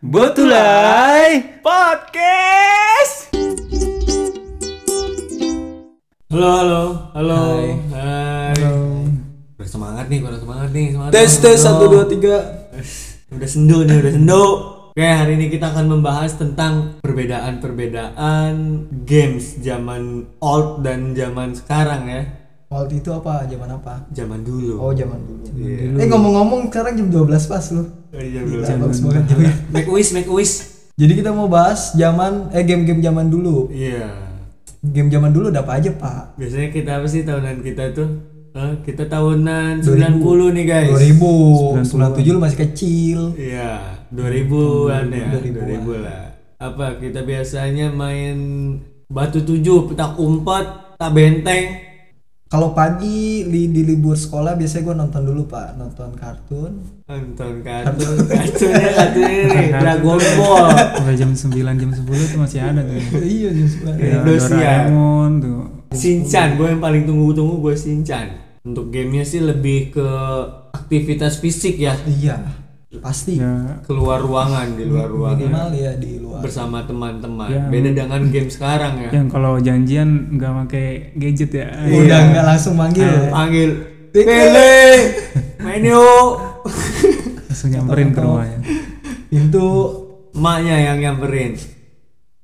[0.00, 3.28] Betulai Podcast.
[6.32, 7.36] Halo, halo, halo.
[7.36, 7.76] Hai.
[7.92, 8.64] Hai.
[9.60, 11.12] Udah semangat nih, udah semangat nih, semangat.
[11.12, 12.40] Tes tes satu dua tiga
[13.28, 14.44] Udah sendu nih, udah sendu.
[14.96, 18.56] Oke, hari ini kita akan membahas tentang perbedaan-perbedaan
[19.04, 22.39] games zaman old dan zaman sekarang ya.
[22.70, 23.50] Waktu itu apa?
[23.50, 24.06] Zaman apa?
[24.14, 24.78] Zaman dulu.
[24.78, 25.42] Oh zaman dulu.
[25.58, 25.98] Iya.
[25.98, 27.82] Eh ngomong-ngomong sekarang jam 12 pas lu.
[27.82, 28.78] Oh, iya, Gila, belum.
[28.86, 29.50] bagus banget juga.
[29.74, 30.54] Make wish, make wish.
[30.94, 33.74] Jadi kita mau bahas zaman eh game-game zaman dulu.
[33.74, 34.06] Iya.
[34.86, 36.38] Game zaman dulu ada apa aja pak?
[36.38, 38.08] Biasanya kita apa sih tahunan kita tuh?
[38.54, 38.78] Hah?
[38.86, 40.22] kita tahunan 2000.
[40.22, 40.94] 90 nih guys.
[40.94, 43.18] 2000, 97 lu masih kecil.
[43.34, 45.82] Iya, 2000-an ya, 2000-an.
[45.90, 46.22] 2000 lah.
[46.58, 48.38] Apa kita biasanya main
[49.10, 50.66] batu tujuh, petak umpet,
[50.98, 51.89] tak benteng.
[52.50, 56.82] Kalau pagi di, di libur sekolah biasanya gue nonton dulu pak, nonton kartun.
[57.06, 60.66] Nonton kartun, kartunnya kartunnya nih, Dragon Ball.
[60.98, 61.46] Sampai jam 9
[61.78, 63.22] jam 10 tuh masih ada tuh.
[63.22, 63.94] iya jam sebelas.
[64.02, 64.10] Iya.
[64.10, 64.20] Ya.
[64.26, 65.60] Doraemon tuh.
[65.94, 68.34] Shinchan, gue yang paling tunggu-tunggu gue Shinchan.
[68.66, 70.08] Untuk gamenya sih lebih ke
[70.74, 72.59] aktivitas fisik ya, Iya,
[72.98, 73.38] pasti.
[73.38, 76.42] Ya, keluar ruangan di luar ruangan Minimal ya di luar.
[76.42, 77.46] bersama teman-teman.
[77.46, 77.62] Ya.
[77.70, 79.10] Beda dengan game sekarang ya.
[79.14, 81.70] yang kalau janjian nggak pakai gadget ya.
[81.86, 83.06] Udah nggak langsung manggil.
[83.06, 83.30] ya?
[83.30, 83.70] Panggil
[84.10, 84.82] Pele.
[85.62, 86.30] Main yuk.
[87.46, 88.58] Langsung nyamperin ke rumahnya.
[89.30, 89.66] Pintu
[90.30, 91.54] Emaknya yang nyamperin.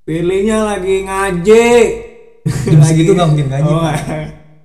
[0.02, 1.66] Pilihnya lagi ngaji.
[2.46, 3.98] Jam segitu nggak mungkin ngaji, Oh, Pak.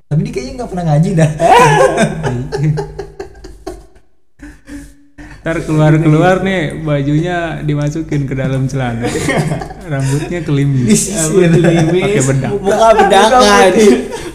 [0.06, 1.32] Tapi dia kayaknya nggak pernah ngaji dah.
[5.42, 9.10] Ntar keluar-keluar nih bajunya dimasukin ke dalam celana.
[9.90, 11.18] Rambutnya kelimis.
[11.18, 12.52] Pakai bedak.
[12.62, 13.72] Muka bedakan.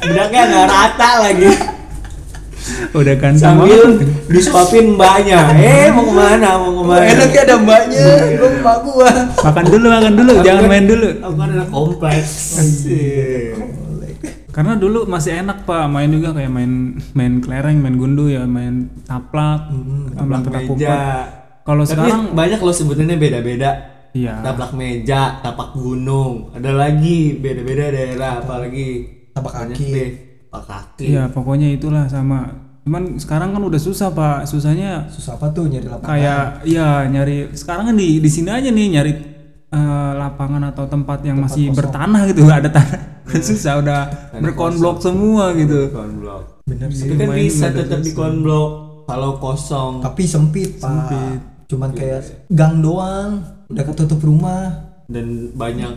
[0.02, 1.50] Bedaknya nggak rata lagi.
[2.90, 5.54] Udah ganteng Sambil disuapin mbaknya.
[5.54, 6.58] Eh mau ke mana?
[6.58, 7.06] Mau ke mana?
[7.06, 9.10] Enaknya ada mbaknya, gue emak gua.
[9.38, 11.08] Makan dulu, makan dulu, Aku jangan kan- main dulu.
[11.22, 12.30] Aku kan anak kompleks.
[14.56, 18.88] Karena dulu masih enak pak main juga kayak main main kelereng, main gundu ya, main
[19.04, 19.68] taplak,
[20.16, 20.96] taplak petak meja.
[21.60, 23.70] Kalau sekarang banyak loh sebutannya beda-beda.
[24.16, 24.40] Iya.
[24.40, 29.86] Taplak meja, tapak gunung, ada lagi beda-beda daerah, apalagi Tapak kaki.
[29.92, 30.10] deh.
[30.48, 31.04] Tapak kaki.
[31.12, 32.48] Iya pokoknya itulah sama.
[32.88, 36.08] Cuman sekarang kan udah susah pak, susahnya Susah apa tuh nyari lapangan?
[36.16, 39.12] kayak ya nyari sekarang kan di di sini aja nih nyari
[39.72, 43.16] eh, lapangan atau tempat yang masih bertanah gitu ada tanah
[43.48, 44.00] susah udah
[44.38, 45.90] berkonblok semua gitu.
[45.90, 46.62] Konblok.
[46.66, 47.10] Bener sih.
[47.10, 48.70] Tapi kan bisa tetap di konblok
[49.06, 50.02] kalau kosong.
[50.02, 51.10] Tapi sempit, Pak.
[51.66, 54.86] Cuman kayak gang doang, udah ketutup rumah.
[55.06, 55.94] dan banyak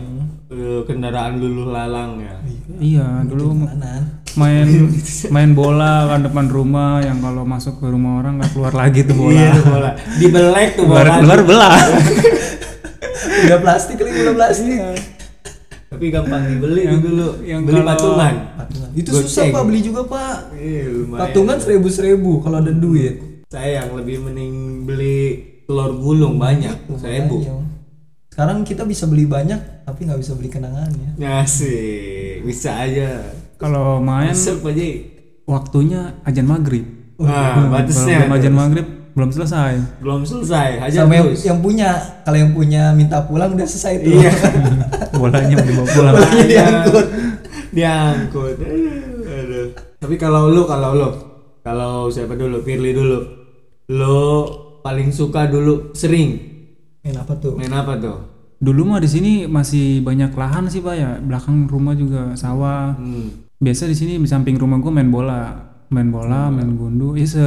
[0.54, 2.38] eh, kendaraan luluh lalang ya.
[2.78, 4.22] Iya dulu Kanan.
[4.38, 4.86] main
[5.34, 9.18] main bola kan depan rumah yang kalau masuk ke rumah orang nggak keluar lagi tuh
[9.18, 9.34] bola.
[9.34, 9.90] Iya, bola.
[10.14, 11.18] Dibelek tuh bola.
[11.26, 11.74] keluar belah.
[13.46, 14.78] Udah plastik kali udah plastik.
[15.90, 17.28] Tapi gampang dibeli Yang- dulu.
[17.42, 18.34] yang beli kalau- patungan.
[18.54, 18.90] Patungan.
[18.94, 19.26] Itu Goceng.
[19.26, 20.34] susah Pak beli juga, Pak.
[20.54, 21.20] Iya, lumayan.
[21.26, 23.14] Patungan seribu seribu kalau ada duit.
[23.50, 25.18] Sayang lebih mending beli
[25.66, 26.76] telur gulung banyak.
[26.94, 27.42] Seribu.
[27.42, 27.66] Makanya.
[28.30, 31.18] Sekarang kita bisa beli banyak, tapi nggak bisa beli kenangannya.
[31.18, 33.34] Ngasih, bisa aja.
[33.58, 34.62] Kalau main Masuk
[35.44, 36.86] waktunya ajan maghrib.
[37.20, 38.86] Nah, Kalau batasnya belum ajan maghrib
[39.20, 39.72] belum selesai.
[40.00, 40.80] belum selesai.
[40.80, 41.44] Aja Sama yang, terus.
[41.44, 41.90] yang punya,
[42.24, 44.16] kalau yang punya minta pulang udah selesai tuh.
[44.16, 44.32] Iya.
[45.20, 46.14] Bolanya mau dibawa pulang.
[46.16, 47.06] Bolanya diangkut.
[47.76, 48.56] Diangkut.
[49.28, 49.68] Aduh.
[50.00, 51.08] Tapi kalau lu, kalau lu,
[51.60, 52.64] kalau siapa dulu?
[52.64, 53.18] Firly dulu.
[53.92, 54.20] Lu
[54.80, 56.40] paling suka dulu sering
[57.04, 57.56] Main apa tuh?
[57.56, 58.18] main apa tuh?
[58.60, 61.10] Dulu mah di sini masih banyak lahan sih pak ya.
[61.20, 62.92] Belakang rumah juga sawah.
[62.96, 63.48] Hmm.
[63.60, 67.18] Biasa di sini di samping rumah gue main bola, main bola, main gundu.
[67.18, 67.42] Ya se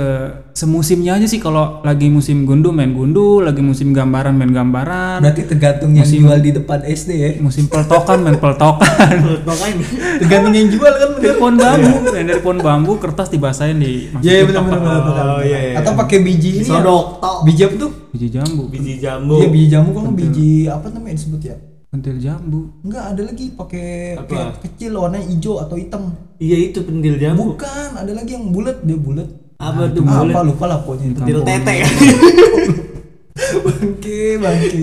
[0.52, 5.48] semusimnya aja sih kalau lagi musim gundu main gundu, lagi musim gambaran main gambaran, Berarti
[5.48, 7.30] tergantung yang jual di depan SD ya.
[7.40, 9.16] musim peltokan main peltokan.
[9.48, 9.88] Makanya
[10.22, 14.32] Tergantung yang jual kan dari pohon bambu, main dari pohon bambu kertas dibasahin di Iya
[14.36, 15.00] iya, benar benar.
[15.08, 15.76] Oh, iya, iya.
[15.80, 16.84] Atau pakai biji ini ya?
[16.84, 17.24] sodok.
[17.48, 17.92] Biji apa tuh?
[18.12, 19.40] biji jambu, Biji jambu.
[19.40, 21.56] Iya biji jambu kan biji apa namanya disebut ya?
[21.94, 22.74] Pentil jambu.
[22.82, 24.26] Enggak ada lagi pakai Apa?
[24.26, 26.18] kayak kecil warnanya hijau atau hitam.
[26.42, 27.54] Iya itu pentil jambu.
[27.54, 29.30] Bukan, ada lagi yang bulat dia bulat.
[29.62, 30.44] Apa tuh Apa bulat?
[30.50, 31.20] lupa lah pokoknya itu.
[31.22, 31.74] Pentil tete.
[33.66, 34.82] bangke bangke.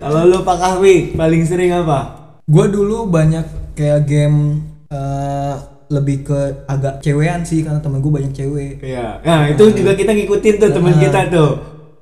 [0.00, 2.32] Kalau lu Pak Kahwi paling sering apa?
[2.48, 5.54] Gua dulu banyak kayak game eh,
[5.92, 6.40] lebih ke
[6.72, 8.80] agak cewean sih karena temen gue banyak cewek.
[8.80, 9.20] Iya.
[9.20, 11.52] Nah, itu juga kita ngikutin tuh teman kita tuh.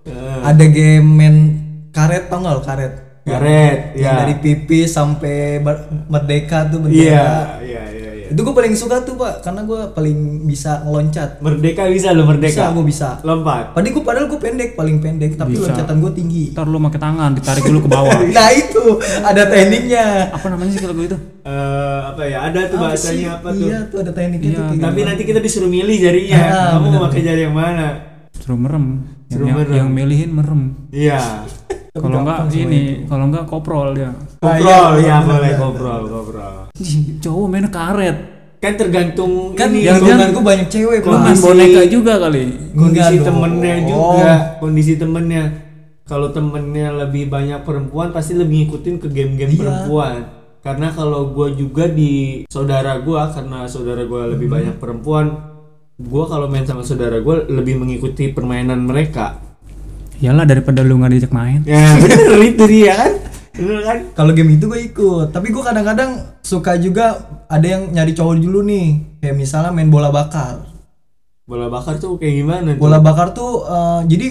[0.07, 0.39] Heeh.
[0.47, 1.37] Ada game main
[1.91, 3.10] karet tau nggak lo karet?
[3.21, 3.43] Yang
[3.97, 4.13] ya.
[4.17, 7.61] dari pipis sampai ber- merdeka tuh Iya, bendera.
[7.61, 8.27] iya, iya, iya.
[8.27, 11.37] Itu gue paling suka tuh pak, karena gue paling bisa ngeloncat.
[11.39, 12.65] Merdeka bisa lo Bisa, merdeka.
[12.71, 13.09] gue bisa.
[13.21, 13.65] Lompat.
[13.71, 15.69] Padahal gue padahal gue pendek, paling pendek, tapi Bisa.
[15.69, 16.45] loncatan gue tinggi.
[16.51, 18.19] Ntar lu pakai tangan ditarik dulu ke bawah.
[18.31, 18.83] Nah itu
[19.21, 20.07] ada tekniknya.
[20.31, 21.19] apa namanya sih kalau gue itu?
[21.43, 22.39] Eh, apa ya?
[22.47, 23.27] Ada tuh Apa bahasanya sih?
[23.29, 23.67] apa tuh?
[23.67, 24.77] Iya tuh ada tekniknya Iya, tuh.
[24.81, 26.39] Tapi nanti kita disuruh milih jarinya.
[26.41, 27.03] Ah, Kamu mau bener.
[27.05, 27.87] pakai jari yang mana?
[28.33, 28.87] Suruh merem.
[29.27, 29.75] Yang, Suruh yang, merem.
[29.77, 30.63] yang milihin merem.
[30.89, 31.21] Iya.
[31.91, 34.15] Kalau enggak ini, kalau enggak koprol dia.
[34.41, 35.59] Ah, iya, Koprol, iya, ya boleh bener.
[35.59, 36.55] koprol, koprol.
[37.19, 38.17] Cowok main karet.
[38.61, 42.43] Kan tergantung kan ini yang jangan- gue banyak cewek Kondisi- boneka juga kali.
[42.71, 45.45] kondisi temennya juga, kondisi temennya.
[46.05, 49.59] Kalau temennya lebih banyak perempuan pasti lebih ngikutin ke game-game Iya.
[49.59, 50.15] perempuan.
[50.61, 54.57] Karena kalau gue juga di saudara gue, karena saudara gue lebih Hmm.
[54.61, 55.27] banyak perempuan,
[55.97, 59.41] gue kalau main sama saudara gue lebih mengikuti permainan mereka.
[60.21, 61.61] Iyalah daripada lu nggak diajak main.
[61.65, 63.13] Ya bener itu dia kan,
[63.55, 63.99] bener kan?
[64.13, 68.61] Kalau game itu gue ikut, tapi gue kadang-kadang suka juga ada yang nyari cowok dulu
[68.63, 68.89] nih,
[69.19, 70.69] kayak misalnya main bola bakar.
[71.43, 72.69] Bola bakar tuh kayak gimana?
[72.71, 72.79] tuh?
[72.79, 74.27] Bola bakar tuh eh, jadi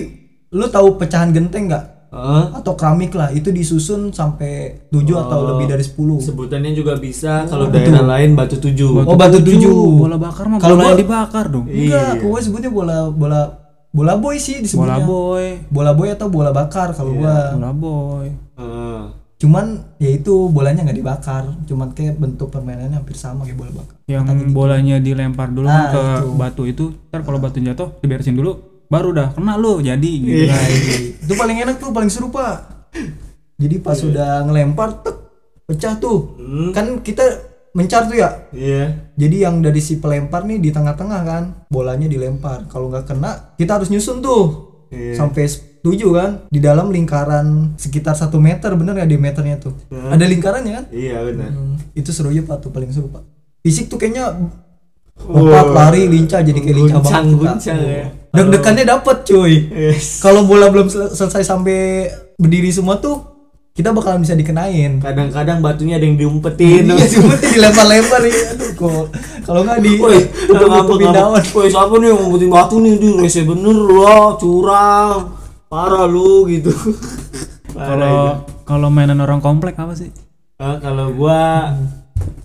[0.51, 1.85] lu tahu pecahan genteng nggak?
[2.09, 2.43] Heeh.
[2.55, 6.17] Atau keramik lah, itu disusun sampai 7 atau Oh, lebih dari 10.
[6.19, 9.05] Sebutannya juga bisa kalau daerah lain batu tujuh.
[9.05, 9.99] Oh, batu tujuh.
[9.99, 11.65] Bola bakar mah Kalau bola gua- yang dibakar dong.
[11.65, 12.21] Enggak, Iya.
[12.23, 13.58] gue sebutnya bola bola
[13.89, 14.63] bola boy sih Bola
[14.95, 14.97] disebutnya.
[15.01, 15.45] boy.
[15.67, 17.19] Bola boy atau bola bakar kalau Iya.
[17.19, 17.37] gua.
[17.53, 18.27] Bola boy.
[18.55, 19.01] Heeh.
[19.39, 19.65] Cuman
[19.95, 23.95] ya itu bolanya nggak dibakar, cuman kayak bentuk permainannya hampir sama kayak bola bakar.
[24.05, 26.29] Yang bolanya dilempar dulu Nah, ke itu.
[26.35, 26.85] batu itu.
[27.07, 28.59] Ntar kalau batu jatuh diberesin dulu.
[28.85, 30.43] Baru dah kena lu jadi gitu.
[30.43, 30.51] Iya.
[30.51, 30.65] Nah,
[31.23, 32.89] itu paling enak tuh, paling seru pak.
[33.55, 35.15] Jadi pas sudah ngelempar, tek,
[35.65, 36.35] pecah tuh.
[36.35, 36.71] Hmm.
[36.71, 37.23] Kan kita
[37.71, 38.29] mencar tuh ya.
[38.49, 39.11] Iya.
[39.13, 42.65] Jadi yang dari si pelempar nih di tengah-tengah kan, bolanya dilempar.
[42.65, 45.13] Kalau nggak kena, kita harus nyusun tuh Iya.
[45.15, 45.45] sampai
[45.79, 49.71] tujuh kan di dalam lingkaran sekitar satu meter bener ya diameternya tuh.
[49.87, 50.11] Hmm.
[50.11, 50.85] Ada lingkarannya kan?
[50.89, 51.49] Iya benar.
[51.49, 53.21] Hmm, itu seru ya pak tuh paling seru pak.
[53.61, 54.33] Fisik tuh kayaknya
[55.19, 58.05] lompat lari lincah jadi kayak lincah banget guncang ya.
[58.29, 59.53] Deg-degannya dapet cuy.
[59.69, 60.19] Yes.
[60.19, 63.28] Kalau bola belum sel- selesai sampai berdiri semua tuh
[63.79, 64.99] kita bakalan bisa dikenain.
[64.99, 66.83] Kadang-kadang batunya ada yang diumpetin.
[66.91, 68.35] Iya cuma dilempar-lempar ya.
[68.51, 69.05] Aduh kok.
[69.47, 70.19] Kalau nggak di Woi,
[70.51, 71.39] tutup-tutupin daun.
[71.55, 72.93] Woi, siapa nih yang ngumpetin batu nih?
[72.99, 75.31] Di rese bener lo, curang.
[75.71, 76.75] Parah lu gitu.
[77.71, 80.11] Kalau kalau mainan orang komplek apa sih?
[80.59, 81.71] Ah, kalau gua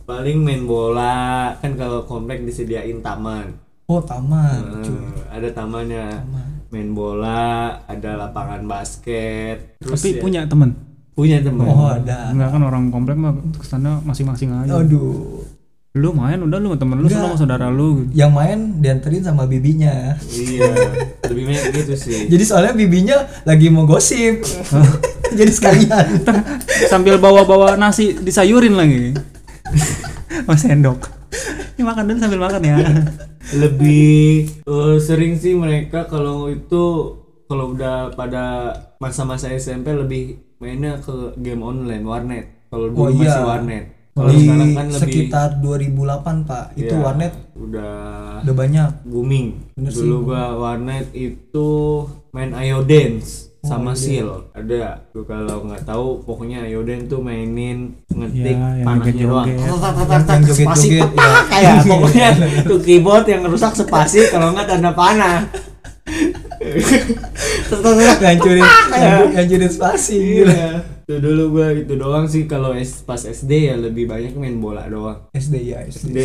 [0.07, 3.59] paling main bola kan kalau komplek disediain taman.
[3.91, 4.87] Oh taman.
[4.87, 5.03] Cuy.
[5.35, 6.23] ada tamannya.
[6.23, 6.47] Taman.
[6.71, 9.83] Main bola, ada lapangan basket.
[9.83, 10.94] Terus Tapi ya- punya temen.
[11.15, 11.71] Punya teman.
[11.71, 12.35] Oh ada.
[12.35, 14.83] Enggak kan orang komplek mah ke sana masing-masing aja.
[14.83, 15.47] Aduh.
[15.95, 18.11] Lu main udah lu sama temen lu sama saudara lu.
[18.11, 20.19] Yang main dianterin sama bibinya.
[20.27, 20.75] Iya,
[21.31, 22.27] lebih banyak gitu sih.
[22.35, 24.43] Jadi soalnya bibinya lagi mau gosip.
[25.39, 26.27] Jadi sekalian.
[26.91, 29.15] Sambil bawa-bawa nasi disayurin lagi.
[30.51, 30.99] Mas sendok.
[31.79, 32.79] Ini makan dulu sambil makan ya.
[33.59, 36.85] lebih eh, sering sih mereka kalau itu
[37.51, 38.73] kalau udah pada
[39.03, 42.45] masa-masa SMP lebih mainnya ke game online warnet.
[42.67, 43.21] Kalau dulu Oh, iya.
[43.21, 43.85] masih warnet.
[44.11, 46.65] Kalau Di sekarang kan lebih sekitar 2008 pak.
[46.73, 47.95] Itu ya, warnet udah
[48.41, 48.91] udah banyak.
[49.05, 49.47] booming.
[49.75, 51.69] Bener sih, dulu gua warnet itu
[52.31, 54.31] main Ayo Dance sama Seal.
[54.51, 55.03] Ada.
[55.11, 59.47] Gua kalau nggak tahu pokoknya Ayo Dance tuh mainin ngetik Iya, yang panahnya doang.
[59.51, 59.59] Yang
[60.47, 61.43] spasi joget-joget, petak ya.
[61.51, 62.29] kayak pokoknya
[62.63, 65.39] tuh keyboard yang rusak spasi kalau nggak tanda panah
[68.17, 68.65] ngancurin
[69.33, 70.43] ngancurin spasi.
[70.43, 70.85] Iya.
[71.05, 74.87] Itu dulu gua itu doang sih kalau S- pas SD ya lebih banyak main bola
[74.87, 75.29] doang.
[75.31, 76.09] SD ya SD.
[76.09, 76.19] SD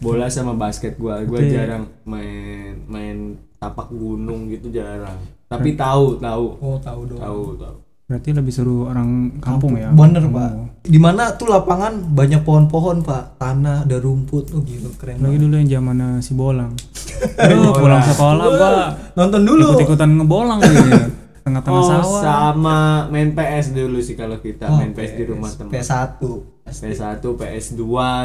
[0.00, 1.20] bola sama basket gua.
[1.22, 3.16] Gua Tapi- jarang main main
[3.56, 5.18] tapak gunung gitu jarang.
[5.46, 7.20] Tapi tahu tahu Oh tahu dong.
[7.20, 7.76] tahu tahu.
[8.08, 9.92] Berarti lebih seru orang kampung, ya.
[9.92, 10.32] Bener Oh.
[10.32, 10.50] pak.
[10.80, 15.40] Di mana tuh lapangan banyak pohon-pohon pak, tanah ada rumput, oh gitu keren Lagi banget.
[15.44, 16.72] dulu yang zamannya si bolang.
[17.38, 18.70] Aduh, pulang sekolah gua
[19.14, 19.76] Nonton dulu.
[19.76, 20.96] ikut-ikutan ngebolang gitu.
[21.44, 22.20] Tengah-tengah Oh sawah.
[22.20, 25.68] sama main PS dulu sih kalau kita Oh, main PS di rumah teman.
[25.70, 26.20] PS1.
[26.62, 27.84] PS1, PS2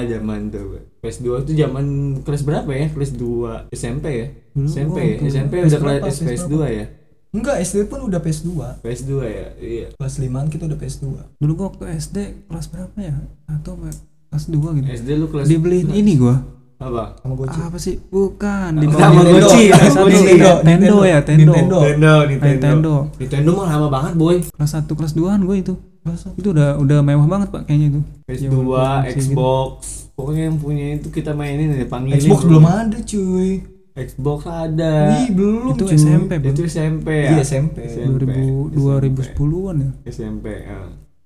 [0.10, 0.80] zaman tuh.
[1.00, 1.86] PS2 itu zaman
[2.20, 2.88] kelas berapa ya?
[2.88, 4.28] Kelas 2 SMP ya?
[4.54, 5.16] Dulu, SMP oh, ya?
[5.26, 6.06] SMP PS udah kelas berapa?
[6.06, 6.86] PS PS2 ya?
[7.34, 8.50] Enggak, SD pun udah PS2.
[8.86, 9.48] PS2 ya?
[9.58, 9.88] Iya.
[9.98, 11.06] Kelas 5 kita udah PS2.
[11.42, 13.18] Dulu gua waktu SD kelas berapa ya?
[13.50, 13.90] Atau apa?
[14.30, 14.86] kelas 2 gitu.
[14.86, 16.46] SD lu kelas Dibeliin ini gua.
[16.78, 17.16] apa?
[17.22, 17.58] Sama Goci.
[17.58, 17.96] Apa sih?
[18.12, 19.94] Bukan, di Sama Goci, Kelas.
[19.98, 21.54] Nintendo, Nintendo ya, Nintendo.
[21.56, 21.78] Nintendo.
[21.80, 22.50] Nintendo, Nintendo.
[22.52, 22.94] Nintendo.
[23.18, 24.36] Nintendo mah lama banget, boy.
[24.54, 25.74] Kelas 1 kelas 2-an gua itu.
[26.36, 28.02] Itu udah udah mewah banget, Pak, kayaknya itu.
[28.28, 29.32] PS2, Zaman produksi gitu.
[29.32, 29.72] Xbox.
[30.14, 32.20] Pokoknya yang punya itu kita mainin ya panggilin.
[32.20, 32.50] Xbox bro.
[32.52, 33.52] belum ada, cuy.
[33.94, 34.94] Xbox ada.
[35.16, 35.94] Ih, belum, Itu cuy.
[35.96, 36.50] SMP, Bro.
[36.50, 37.30] Itu SMP ya?
[37.32, 37.78] Iya, SMP.
[37.86, 39.92] 2000 2010-an ya.
[40.04, 40.46] SMP.
[40.60, 40.80] ya.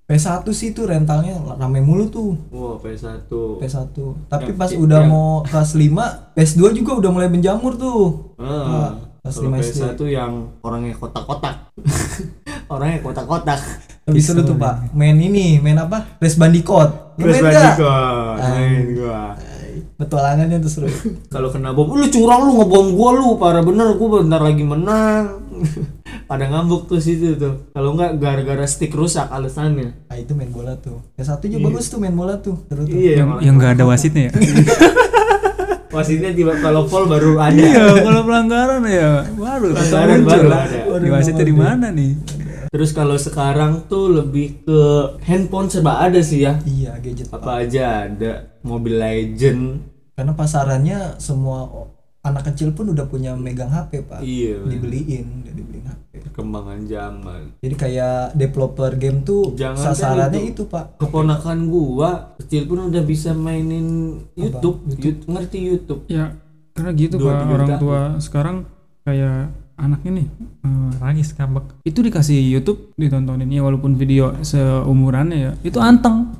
[0.06, 3.28] PS1 sih tuh rentalnya rame mulu tuh Wah, PS1.
[3.60, 3.92] PS1
[4.32, 8.96] tapi Yang- pas udah yang- mau kelas 5 PS2 juga udah mulai menjamur tuh Ah,
[9.20, 9.84] kelas kalau 5 SD.
[9.84, 10.32] PS1 yang
[10.62, 11.56] orangnya kotak-kotak.
[12.72, 13.60] orangnya kotak-kotak.
[14.08, 17.44] lebih seru tuh pak main ini main apa Crash Bandicoot nggak?
[17.44, 19.24] Bandicoot, main gua.
[19.98, 20.90] Petualangannya tuh seru
[21.34, 25.42] Kalau kena bom, lu curang lu ngebom gua lu, parah bener gua bentar lagi menang.
[26.30, 27.72] Pada ngambuk tuh situ tuh.
[27.72, 29.96] Kalau enggak gara-gara stick rusak alasannya.
[30.08, 33.14] ah itu main bola tuh PS1 juga bagus tuh main bola tuh seru tuh Iya,
[33.18, 34.34] yang yang nggak ada wasitnya ya
[35.96, 37.54] wasitnya tiba kalau fall baru ada.
[37.54, 40.98] iya kalau pelanggaran ya baru Pelanggaran baru ada.
[41.00, 42.12] di wasitnya di mana nih
[42.68, 44.82] Terus kalau sekarang tuh lebih ke
[45.22, 46.60] handphone serba ada sih ya.
[46.64, 48.32] iya gadget pak Apa aja ada
[48.62, 49.64] Mobile Legend.
[50.12, 51.70] karena pasarannya semua
[52.20, 57.42] anak kecil pun udah punya megang HP pak Iya, dibeliin udah dibeliin HP perkembangan zaman.
[57.58, 60.64] jadi kayak developer game tuh Jangan sasarannya kan itu.
[60.66, 63.88] pak Keponakan gua kecil pun udah bisa mainin
[64.34, 66.02] YouTube, Yout- ngerti YouTube.
[66.08, 66.34] ya
[66.74, 67.80] karena gitu Dua- pak tiga orang tahun.
[67.80, 68.58] tua sekarang
[69.04, 69.38] kayak
[69.78, 70.28] anaknya nih
[70.66, 76.34] eh, nangis ngambek itu dikasih YouTube ditontonin ya walaupun video seumurannya ya itu anteng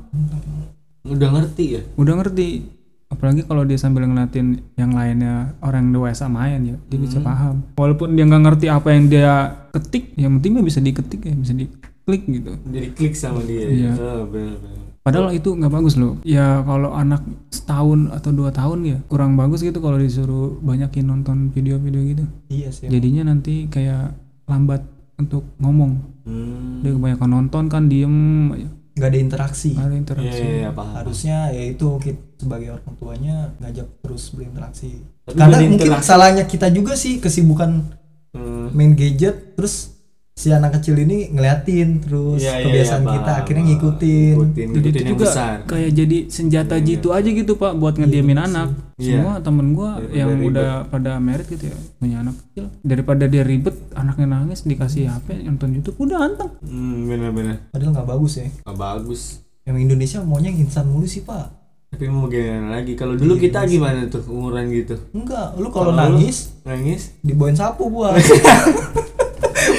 [1.08, 1.82] Udah ngerti ya?
[1.96, 2.68] udah ngerti
[3.08, 8.12] apalagi kalau dia sambil ngeliatin yang lainnya orang dewasa main ya dia bisa paham walaupun
[8.12, 9.32] dia nggak ngerti apa yang dia
[9.72, 13.64] ketik yang penting bisa diketik ya bisa diklik gitu Jadi klik sama dia.
[13.64, 13.92] Iya.
[13.96, 14.87] Oh, bener, bener.
[15.08, 16.20] Padahal itu nggak bagus loh.
[16.22, 21.48] Ya kalau anak setahun atau dua tahun ya kurang bagus gitu kalau disuruh banyakin nonton
[21.50, 22.24] video-video gitu.
[22.48, 24.12] Iya sih jadinya nanti kayak
[24.44, 24.84] lambat
[25.16, 26.20] untuk ngomong.
[26.28, 26.84] Hmm.
[26.84, 28.52] dia kebanyakan nonton kan diem.
[28.94, 29.72] Nggak ada interaksi.
[29.72, 30.42] Nggak ada Iya, interaksi.
[30.44, 30.92] Iya, iya, paham.
[30.94, 35.00] harusnya ya itu kita sebagai orang tuanya ngajak terus berinteraksi.
[35.24, 37.96] Tapi karena mungkin salahnya kita juga sih kesibukan
[38.28, 38.68] Hmm.
[38.76, 39.97] main gadget terus
[40.38, 44.78] si anak kecil ini ngeliatin terus Iya, iya, kebiasaan iya, kita akhirnya ngikutin Ngikutin, jadi
[44.78, 45.56] ngikutin itu juga besar.
[45.66, 49.18] kayak jadi senjata jitu aja gitu pak buat ngediamin anak Iya.
[49.18, 50.48] semua temen gua Daripada yang ribet.
[50.52, 55.42] udah pada merit gitu ya punya anak kecil daripada dia ribet anaknya nangis dikasih HP
[55.42, 57.56] nonton YouTube udah anteng Hmm, bener-bener.
[57.68, 59.22] padahal nggak bagus ya Nggak bagus.
[59.64, 61.50] yang Indonesia maunya yang instan mulu sih pak
[61.88, 62.92] Tapi mau gimana lagi?
[62.92, 64.92] Kalau dulu kita gimana tuh umuran gitu?
[65.10, 67.16] enggak lu kalau nangis Nangis?
[67.20, 68.12] dibawain sapu gua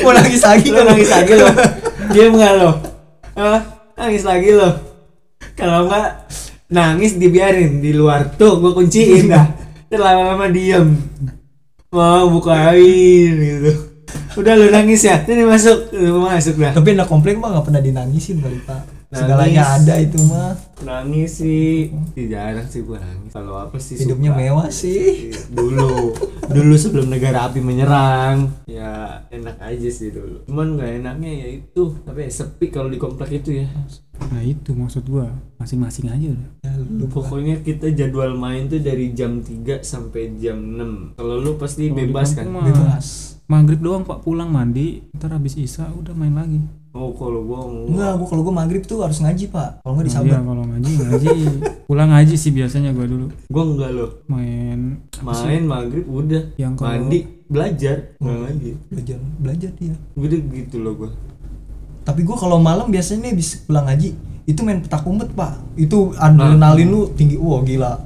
[0.03, 1.48] mau nangis lagi Lo kan nangis lagi lo?
[2.13, 2.69] Diam nggak lo?
[3.98, 4.69] Nangis lagi lo?
[5.58, 6.08] Kalau nggak
[6.69, 9.46] nangis dibiarin di luar tuh gue kunciin dah.
[9.89, 10.93] Terus lama-lama diem.
[11.89, 13.74] Mau bukain gitu.
[14.38, 15.25] Udah lu nangis ya?
[15.25, 16.72] Ini masuk, lu masuk dah.
[16.77, 19.25] tapi anak komplek mah nggak pernah dinangisin kali pak Nangis.
[19.25, 20.54] segalanya ada itu mah.
[20.86, 23.34] Nangis sih, Ih, jarang sih gue nangis.
[23.34, 23.98] Kalau apa sih?
[23.98, 24.38] hidupnya suka.
[24.38, 25.34] mewah sih.
[25.58, 26.13] Dulu.
[26.46, 28.54] Dulu sebelum negara api menyerang.
[28.70, 30.46] Ya enak aja sih dulu.
[30.46, 31.98] Cuman nggak enaknya ya itu.
[32.06, 33.70] Tapi ya sepi kalau di komplek itu ya.
[34.30, 35.30] Nah itu maksud gua.
[35.58, 36.50] Masing-masing aja udah.
[36.66, 41.58] Ya, lu pokoknya kita jadwal main tuh dari jam 3 sampai jam 6 kalau lu
[41.58, 42.46] pasti di bebas kan?
[42.50, 43.38] mah bebas.
[43.50, 44.22] maghrib doang pak.
[44.22, 45.01] Pulang mandi.
[45.18, 48.84] Ntar habis isya udah main lagi oh kalau gua mau enggak gua kalau gua maghrib
[48.84, 49.79] tuh harus ngaji pak.
[49.79, 51.29] Kalau nggak Nah, disabar iya, kalau ngaji ngaji.
[51.86, 53.27] Pulang ngaji sih biasanya gua dulu.
[53.48, 54.10] Gua enggak loh.
[54.25, 54.79] Main
[55.22, 56.43] main maghrib udah.
[56.55, 57.96] Yang kalau- mandi belajar.
[58.17, 61.10] Nggak lagi belajar belajar dia udah gitu loh gua.
[62.01, 64.10] Tapi gua kalau malam biasanya nih bisa pulang ngaji
[64.50, 65.62] itu main petak umpet pak.
[65.77, 67.38] Itu adrenalin lu tinggi.
[67.38, 67.86] Wow gila.
[67.86, 67.98] nah.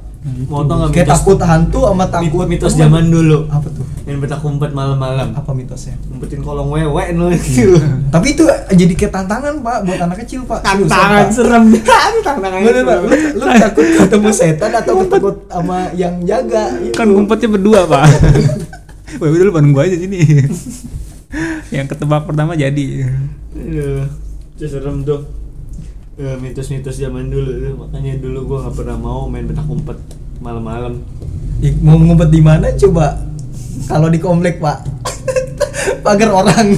[0.48, 1.20] Mau tau nggak kayak mitos.
[1.20, 3.44] takut hantu sama takut mitos zaman dulu.
[3.52, 3.84] Apa tuh?
[4.08, 5.36] Yang petak umpet malam-malam.
[5.36, 6.00] Apa mitosnya?
[6.08, 7.28] Umpetin kolong wewe no.
[7.36, 7.76] Gitu.
[8.08, 10.64] Tapi itu jadi kayak tantangan pak buat anak kecil pak.
[10.64, 11.76] Tantangan serem.
[12.24, 12.98] Tantangan Bener, Pak.
[13.36, 16.72] lu, takut ketemu setan atau takut sama yang jaga?
[16.96, 18.08] Kan ngumpetnya berdua pak.
[19.20, 20.24] Wah udah lu bareng gua aja sini.
[21.76, 23.10] Yang ketebak pertama jadi.
[23.58, 24.06] Aduh,
[24.56, 25.43] itu serem tuh
[26.18, 29.98] mitos-mitos zaman dulu makanya dulu gua nggak pernah mau main petak umpet
[30.44, 31.00] malam-malam.
[31.64, 32.68] Ih, mau ngumpet di mana?
[32.76, 33.16] Coba.
[33.88, 34.84] Kalau di komplek pak.
[36.06, 36.76] Pagar orang.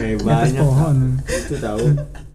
[0.00, 1.20] Eh banyak pohon.
[1.28, 1.84] Itu tahu.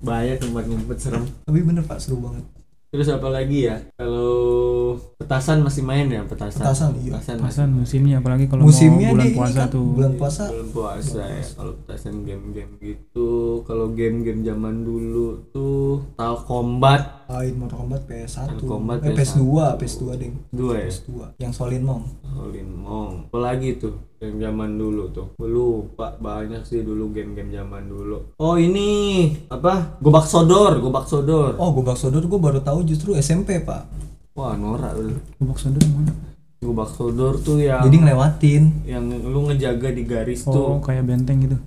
[0.06, 1.26] Banyak tempat ngumpet serem.
[1.46, 1.98] Tapi bener pak.
[1.98, 2.46] Seru banget.
[2.92, 3.82] Terus apa lagi ya?
[3.98, 6.62] Kalau petasan masih main ya petasan.
[6.66, 7.14] Petasan, iya.
[7.16, 7.38] petasan.
[7.40, 9.88] Pasan musimnya apalagi kalau musimnya mau bulan di puasa kan, tuh.
[9.94, 10.44] bulan puasa.
[10.50, 13.30] Belum puasa ya kalau petasan game-game gitu.
[13.70, 19.18] Kalau game-game zaman dulu tuh tal combat main Mortal Kombat PS1 Mortal Kombat eh, PS1.
[19.18, 19.48] PS2
[19.80, 20.34] PS2 ding.
[20.52, 20.92] Dua ya?
[20.92, 21.10] PS2
[21.40, 25.28] yang Solin Mong Shaolin Mong apalagi tuh yang zaman dulu tuh?
[25.42, 28.38] Lupa banyak sih dulu game-game zaman dulu.
[28.38, 29.98] Oh ini apa?
[29.98, 31.58] Gobak sodor gobak sodor.
[31.58, 36.14] Oh Gobak Sodor gue baru tahu justru SMP pak wah norak dulu Gubuk sodor mana
[36.62, 41.42] gobak sodor tuh yang jadi ngelewatin yang lu ngejaga di garis oh tuh kayak benteng
[41.42, 41.58] gitu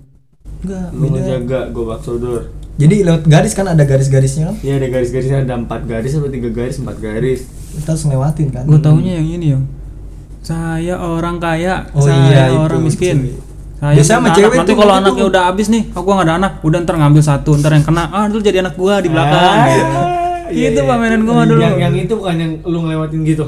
[0.63, 2.43] enggak lu beda ngejaga gobak sodor
[2.75, 4.55] Jadi lewat garis kan ada garis-garisnya kan?
[4.59, 7.47] Iya ada garis-garisnya ada empat garis atau tiga garis empat garis.
[7.71, 8.63] Kita harus ngelewatin kan?
[8.67, 9.59] Gue taunya yang ini ya.
[10.43, 13.31] Saya orang kaya, Oh saya iya, itu, orang miskin.
[13.31, 13.39] itu.
[13.79, 14.59] Saya Biasa sama cewek anak.
[14.59, 17.51] Nanti kalau gitu anaknya udah habis nih, aku gak ada anak, udah ntar ngambil satu,
[17.55, 19.39] ntar yang kena, ah itu jadi anak gua di belakang.
[19.39, 19.95] Ah, gitu.
[20.49, 20.87] iya, Itu iya.
[20.87, 21.61] pamainan gua mah dulu.
[21.61, 23.45] Yang, yang itu bukan yang lu ngelewatin gitu.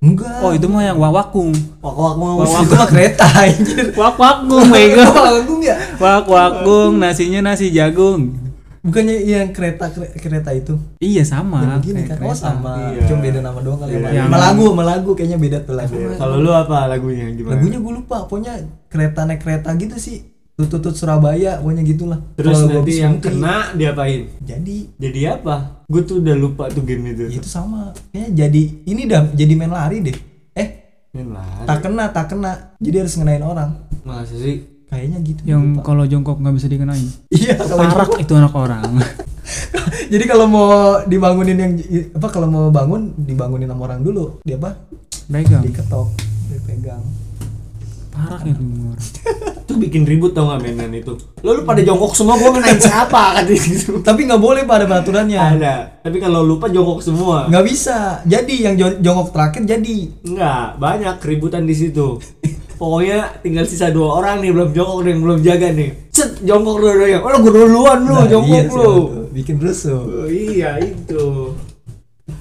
[0.00, 0.40] Enggak.
[0.40, 1.52] Oh itu mah yang wawakung.
[1.78, 2.16] Wah,
[2.58, 3.92] itu mah kereta anjir.
[3.92, 5.04] Wak wakung, bego.
[5.04, 5.76] Agung ya?
[5.96, 8.32] Wak wakung, nasinya nasi jagung.
[8.80, 10.72] Bukannya yang kereta kere- kereta itu?
[10.96, 11.76] Iya sama.
[11.76, 12.24] Begini kayak kan?
[12.24, 12.44] Oh kereta.
[12.48, 12.72] sama.
[12.90, 13.04] Iya.
[13.04, 14.08] Cuma beda nama doang kali ya.
[14.08, 14.22] Iya.
[14.24, 15.94] Sama lagu, sama lagu kayaknya beda tuh lagu.
[16.16, 17.60] Kalau lu apa lagunya gimana?
[17.60, 18.54] Lagunya gue lupa, pokoknya
[18.88, 20.24] kereta naik kereta gitu sih.
[20.66, 22.18] Tutut Surabaya, pokoknya gitulah.
[22.34, 24.20] Terus gua nanti yang mudik, kena diapain?
[24.42, 25.56] Jadi Jadi apa?
[25.86, 27.30] Gue tuh udah lupa tuh game itu.
[27.30, 27.94] ya itu sama.
[28.10, 30.16] Kayaknya jadi ini dah jadi main lari deh.
[30.52, 30.68] Eh,
[31.12, 31.64] Main lari.
[31.64, 32.52] tak kena, tak kena.
[32.76, 33.70] Jadi harus ngenain orang.
[34.02, 34.66] Masa sih?
[34.90, 35.40] Kayaknya gitu.
[35.46, 37.06] Yang kalau jongkok nggak bisa dikenain.
[37.30, 38.82] Iya, kalau Tarak itu anak orang.
[40.12, 40.70] Jadi kalau mau
[41.06, 41.72] dibangunin yang
[42.10, 44.42] apa kalau mau bangun dibangunin sama orang dulu.
[44.42, 44.74] Dia apa?
[45.30, 45.62] Pegang.
[45.62, 46.10] Diketok,
[46.50, 47.02] dipegang.
[48.10, 48.98] Parah itu orang.
[49.70, 51.14] Itu bikin ribut tau gak mainan itu.
[51.40, 54.02] Lo lu pada jongkok semua gue ngenain siapa kan gitu.
[54.02, 55.38] Tapi nggak boleh pada peraturannya.
[55.38, 55.74] Ada.
[56.02, 57.46] Tapi kalau lupa jongkok semua.
[57.46, 58.18] Nggak bisa.
[58.26, 59.98] Jadi yang jo- jongkok terakhir jadi.
[60.26, 62.18] Enggak, banyak keributan di situ.
[62.74, 65.90] Pokoknya tinggal sisa dua orang nih belum jongkok nih belum jaga nih.
[66.10, 67.22] Cet jongkok dua-duanya.
[67.22, 68.92] Oh, gue duluan lu Nah, jongkok iya lu.
[69.30, 70.02] Bikin rusuh.
[70.02, 71.54] Oh, iya itu.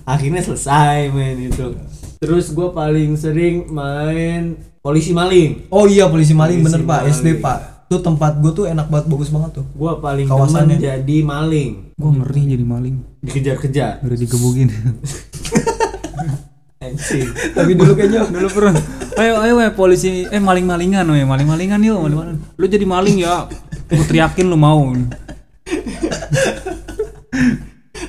[0.04, 1.78] Akhirnya selesai main itu.
[2.18, 4.58] Terus gue paling sering main
[4.90, 5.70] polisi maling.
[5.70, 7.14] Oh iya polisi maling Polisi bener pak maling.
[7.14, 7.58] SD pak.
[7.90, 9.66] Tuh tempat gue tuh enak banget bagus banget tuh.
[9.78, 10.82] Gue paling Kawasannya.
[10.82, 11.94] jadi maling.
[11.94, 12.96] Gue ngeri jadi maling.
[13.22, 14.02] Dikejar-kejar.
[14.02, 14.68] Ngeri digebukin.
[17.54, 18.82] Tapi dulu kayaknya Dulu pernah.
[19.20, 22.40] Ayo ayo weh polisi eh maling-malingan weh, maling-malingan yuk, maling-maling.
[22.58, 23.46] Lu jadi maling ya.
[23.94, 24.90] Gue teriakin lu mau.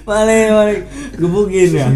[0.01, 0.83] Maling, maling.
[1.19, 1.87] Gebukin ya.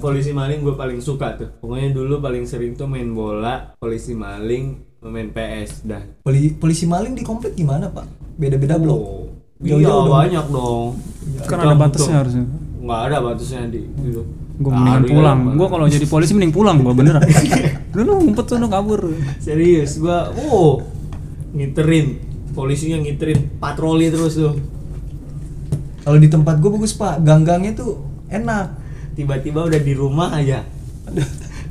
[0.00, 0.64] Polisi maling.
[0.64, 1.48] Gue paling suka tuh.
[1.60, 6.02] Pokoknya dulu paling sering tuh main bola, polisi maling, main PS dah.
[6.24, 8.08] Poli- polisi maling di komplek gimana pak?
[8.40, 8.96] Beda-beda blok.
[8.98, 9.20] Oh,
[9.60, 10.08] Jauh-jauh iya dong.
[10.08, 10.86] banyak dong.
[11.44, 12.44] Kan ada batasnya harusnya.
[12.80, 14.22] Nggak ada batasnya di gitu.
[14.60, 15.38] Gue ya, pulang.
[15.56, 17.24] Gue kalau jadi polisi mending pulang gue beneran.
[17.96, 19.00] Dulu ngumpet tuh kabur.
[19.40, 20.80] serius gua oh
[21.52, 22.22] ngiterin
[22.54, 24.54] polisinya ngiterin patroli terus tuh
[26.00, 28.00] Kalau di tempat gue bagus pak, gang-gangnya tuh
[28.32, 28.79] enak.
[29.14, 30.64] Tiba-tiba udah di rumah aja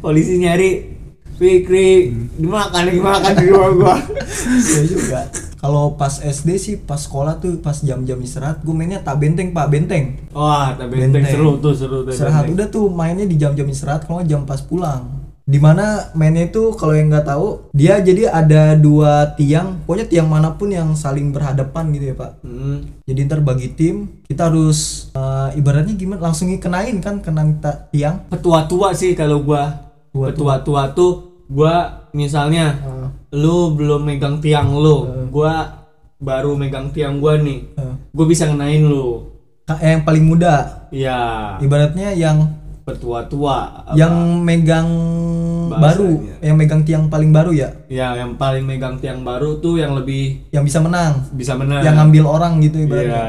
[0.03, 0.99] polisi nyari
[1.39, 3.95] Fikri dimakan dimakan di rumah gua
[4.75, 5.21] Iya juga.
[5.59, 9.67] Kalau pas SD sih, pas sekolah tuh pas jam-jam istirahat, gue mainnya tak benteng pak,
[9.67, 10.15] benteng.
[10.31, 11.35] wah tapi benteng Benteng.
[11.35, 15.18] seru tuh seru tuh Istirahat udah tuh mainnya di jam-jam istirahat, kalau jam pas pulang.
[15.49, 20.29] Di mana mainnya itu kalau yang nggak tahu, dia jadi ada dua tiang, pokoknya tiang
[20.29, 22.31] mana pun yang saling berhadapan gitu ya pak.
[22.45, 22.85] Hmm.
[23.01, 28.29] Jadi ntar bagi tim, kita harus eh, ibaratnya gimana, langsung kenain kan, kenain ta- tiang.
[28.29, 30.61] petua-tua sih kalau gua Tua-tua.
[30.61, 31.11] petua-tua tuh
[31.49, 35.25] gua misalnya Eh, lu belum megang tiang lu Eh.
[35.29, 35.81] gua
[36.17, 37.93] baru megang tiang gua nih eh.
[38.09, 39.25] gua bisa ngenain lu
[39.69, 42.41] yang paling muda, ya ibaratnya yang
[42.89, 43.93] petua-tua apa?
[43.93, 44.89] yang megang
[45.67, 45.79] Bahasanya.
[45.79, 49.93] baru, yang megang tiang paling baru ya, ya yang paling megang tiang baru tuh yang
[49.93, 53.13] lebih yang bisa menang, bisa menang yang ngambil orang gitu ibaratnya.
[53.13, 53.27] iya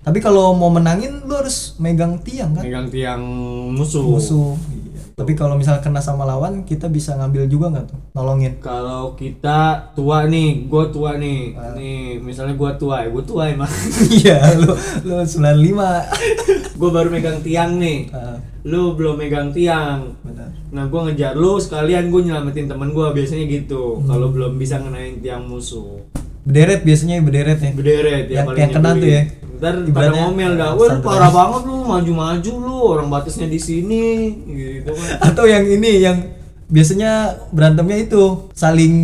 [0.00, 3.22] Tapi kalau mau menangin lu harus megang tiang kan, megang tiang
[3.70, 4.58] musuh, musuh.
[4.68, 4.80] Iya.
[5.12, 8.58] Tapi kalau misal kena sama lawan, kita bisa ngambil juga nggak tuh, nolongin.
[8.58, 11.70] kalau kita tua nih gua tua nih Ah.
[11.72, 13.70] nih misalnya gua tua ya gua tua emang
[14.18, 14.74] Iya, lu
[15.04, 16.74] lu 95.
[16.74, 20.54] gua baru megang tiang nih Ah, lu belum megang tiang benar.
[20.70, 23.98] Nah, gua ngejar lu sekalian gua nyelamatin temen gua biasanya gitu.
[23.98, 24.06] Hmm.
[24.06, 25.98] Kalau belum bisa ngenain tiang musuh.
[26.42, 27.70] Berderet biasanya berderet ya.
[27.70, 29.22] Berderet ya Yang- paling yang kena tuh ya.
[29.62, 34.06] Ntar pada ngomel dah, "Wah, parah banget lu, maju-maju lu, orang batasnya di sini."
[34.50, 35.10] gitu kan.
[35.30, 36.18] Atau yang ini yang
[36.66, 38.94] biasanya berantemnya itu saling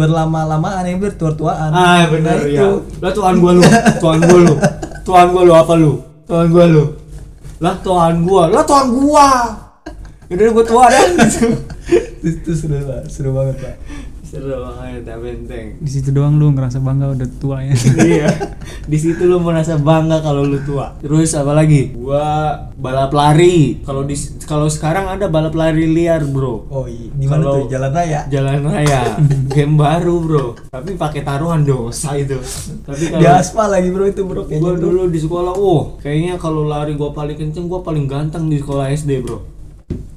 [0.00, 1.68] berlama-lamaan yang bertua-tuaan.
[1.68, 2.64] Ah, bener Nah, ya.
[3.00, 3.62] Lah tuan gua lu,
[4.00, 4.54] tuan gua lu.
[5.06, 6.02] Tuan gua lu apa lu?
[6.26, 6.82] Tuan gua lu.
[7.56, 9.28] Lah tuan gua, lah tuan gua.
[10.28, 11.48] Udah gua tua dah gitu.
[12.28, 13.74] itu, seru seru banget pak.
[14.36, 15.66] Seru banget ya benteng.
[15.80, 17.72] Di situ doang lu ngerasa bangga udah tua ya.
[18.04, 18.28] iya.
[18.84, 20.92] Di situ lu merasa bangga kalau lu tua.
[21.00, 21.96] Terus apa lagi?
[21.96, 23.80] Gua balap lari.
[23.80, 24.12] Kalau di
[24.44, 26.68] kalau sekarang ada balap lari liar bro.
[26.68, 27.72] Oh iya, di mana Kalau- tuh?
[27.72, 28.20] Jalan raya?
[28.28, 29.00] jalan raya.
[29.56, 30.46] Game baru bro.
[30.68, 32.36] Tapi pakai taruhan dosa itu.
[32.84, 34.60] Tapi Di kalau aspal lagi bro itu bro kayaknya.
[34.60, 34.82] gua bro.
[34.84, 38.92] dulu di sekolah oh kayaknya kalau lari gua paling kenceng gua paling ganteng di sekolah
[38.92, 39.40] SD bro.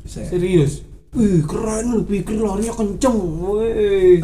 [0.04, 4.22] Saya- serius Wih keren lu pikir larinya kenceng Wih.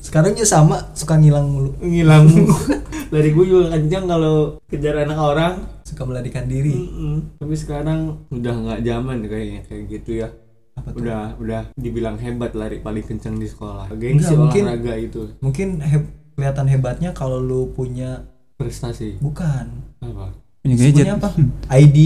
[0.00, 1.70] Sekarang juga sama suka ngilang mulu.
[1.80, 2.28] Ngilang.
[3.12, 5.54] Lari gue juga kencang kalau kejar anak orang.
[5.84, 6.72] Suka melarikan diri.
[6.72, 7.36] Mm-mm.
[7.36, 10.28] tapi sekarang udah nggak zaman kayaknya kayak gitu ya.
[10.74, 10.98] Apa tuh?
[11.00, 13.86] udah udah dibilang hebat lari paling kencang di sekolah.
[13.92, 15.22] Gengsi Enggak, mungkin- olahraga itu.
[15.38, 19.18] mungkin heb- kelihatan hebatnya kalau lu punya prestasi.
[19.18, 19.66] Bukan.
[20.00, 20.34] Apa?
[20.60, 21.04] Punya gadget.
[21.04, 21.30] Punya apa?
[21.70, 21.98] ID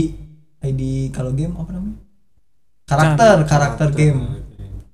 [0.60, 1.96] ID kalau game apa namanya
[2.88, 3.88] karakter karakter.
[3.92, 4.40] game.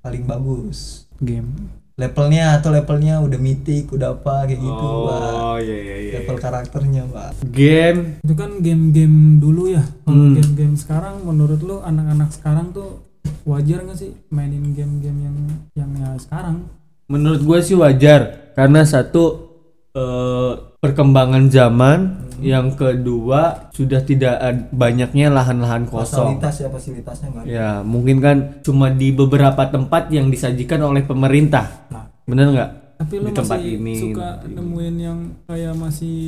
[0.02, 1.06] Paling bagus.
[1.22, 1.70] Game.
[1.94, 5.30] Levelnya atau levelnya udah mythic udah apa kayak gitu Pak.
[5.30, 8.18] oh iya iya iya level karakternya pak game.
[8.18, 9.86] Itu kan game-game dulu ya.
[10.02, 10.34] Hmm.
[10.34, 12.98] game-game sekarang menurut lu anak-anak sekarang tuh
[13.46, 15.36] wajar nggak sih mainin game-game yang
[15.78, 16.66] yang ya sekarang?
[17.06, 18.50] Menurut gue sih wajar.
[18.58, 19.54] Karena satu
[19.94, 20.52] eh,
[20.84, 21.98] perkembangan zaman
[22.44, 24.36] yang kedua sudah tidak
[24.68, 26.36] banyaknya lahan-lahan kosong.
[26.36, 27.48] Fasilitas ya fasilitasnya nggak ada.
[27.48, 31.88] Ya mungkin kan cuma di beberapa tempat yang disajikan oleh pemerintah.
[31.88, 32.04] Nah.
[32.28, 32.70] bener nggak?
[33.00, 34.54] Tapi lu Di tempat masih ini, suka ini.
[34.54, 36.18] nemuin yang kayak masih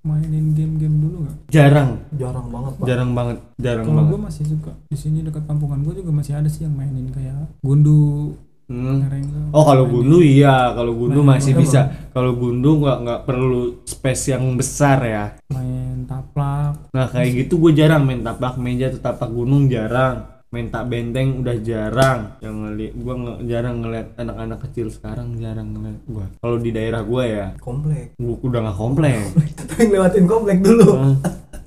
[0.00, 1.36] mainin game-game dulu nggak?
[1.50, 1.90] Jarang.
[2.14, 2.86] Jarang banget pak.
[2.86, 4.10] Jarang banget jarang kalau banget.
[4.10, 4.72] gue masih suka.
[4.86, 8.32] Di sini dekat kampungan gue juga masih ada sih yang mainin kayak gundu
[8.70, 9.02] Hmm.
[9.50, 11.90] Oh kalau gundu iya, kalau gundu Main masih bisa.
[12.14, 15.24] Kalau gundu nggak nggak perlu space yang besar ya.
[15.50, 20.22] main taplak Nah kayak gitu gue jarang main tapak meja atau tapak gunung jarang.
[20.54, 22.38] Main tak benteng udah jarang.
[22.38, 23.14] Yang ngeliat gue
[23.50, 26.26] jarang ngeliat anak-anak kecil sekarang jarang ngeliat gue.
[26.38, 29.18] Kalau di daerah gue ya, komplek gue udah nggak komplek.
[29.58, 31.14] tapi ngelewatin komplek dulu Hah?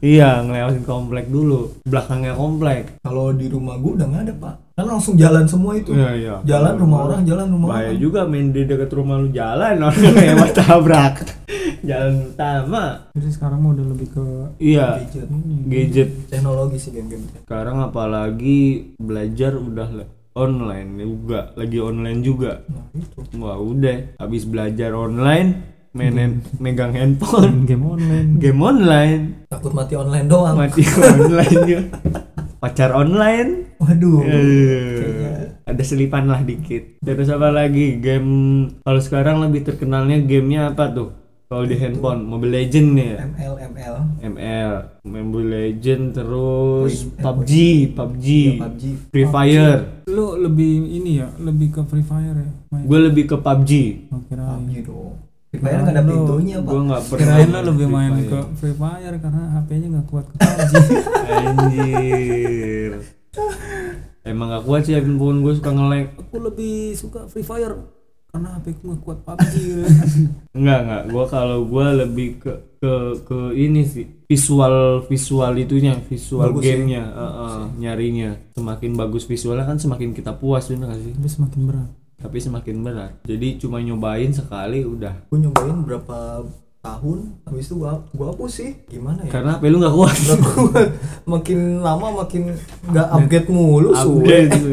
[0.04, 3.00] Iya ngelewatin komplek dulu, belakangnya komplek.
[3.00, 6.36] kalau di rumah gua udah nggak ada pak kan langsung jalan semua itu Iya iya.
[6.44, 10.02] jalan rumah orang jalan rumah Bahaya orang juga main di dekat rumah lu jalan orang
[10.14, 11.16] lewat tabrak.
[11.82, 12.84] Jalan utama.
[13.12, 14.26] jadi sekarang mah udah lebih ke
[14.58, 15.28] Iya, gadget
[15.68, 16.10] gadget.
[16.28, 18.60] teknologi sih game-game Sekarang apalagi
[18.96, 22.66] belajar udah le- online juga, lagi online juga.
[22.66, 29.72] nah itu Wah, udah habis belajar online, mainin megang handphone, game online game online, takut
[29.72, 31.82] mati online doang mati online juga.
[32.58, 33.76] Pacar online.
[33.76, 36.98] waduh Eh, ada selipan lah dikit.
[37.00, 38.00] Terus apa lagi?
[38.00, 38.32] Game
[38.82, 41.10] kalau sekarang lebih terkenalnya gamenya apa tuh?
[41.44, 43.18] Kalau di handphone, Mobile Legend nih ya.
[43.30, 44.72] ML ML ML,
[45.06, 47.52] Mobile Legend terus Wih, PUBG,
[47.94, 49.80] PUBG, ya, PUBG Free Fire.
[50.10, 52.52] lu lebih ini ya lebih ke free fire ya
[52.82, 53.72] Gue lebih ke PUBG.
[54.10, 55.23] oh, PUBG dong
[55.54, 57.22] Free Fire nggak ada Lu- pintunya pak Gue nggak pernah.
[57.22, 60.36] kirain lo lebih Free main ke free fire karena HP-nya nggak kuat ke
[61.54, 62.92] Anjir.
[64.24, 67.76] Emang gak kuat sih handphone gue suka nge-lag aku lebih suka free fire
[68.28, 69.54] karena HP ku nggak kuat PUBG.
[70.52, 76.50] Enggak enggak, gua kalau gua lebih ke ke ke ini sih visual visual itunya, visual
[76.50, 76.74] Bagus ya?
[76.74, 78.30] gamenya, Heeh, nyarinya.
[78.52, 81.14] Semakin bagus visualnya kan semakin kita puas bener gak sih?
[81.14, 81.90] tapi semakin berat
[82.24, 83.12] Tapi semakin berat.
[83.22, 85.28] Jadi cuma nyobain sekali udah.
[85.28, 86.48] gue nyobain berapa
[86.80, 90.16] tahun habis itu gua gua hapus sih gimana ya Karena HP lu gak kuat.
[90.18, 90.88] Nggak kuat.
[91.26, 92.42] makin lama makin
[92.86, 94.68] nggak upgrade mulu upgrade itu,